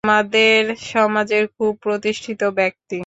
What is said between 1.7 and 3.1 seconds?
প্রতিষ্ঠিত ব্যাক্তি।